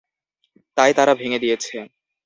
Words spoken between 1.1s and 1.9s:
ভেঙে দিয়েছে।